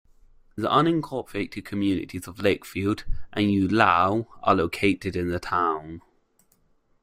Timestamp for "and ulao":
3.33-4.25